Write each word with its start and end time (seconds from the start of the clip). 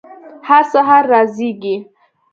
هر 0.47 0.63
سهار 0.73 1.03
را 1.11 1.21
زیږي 1.35 1.75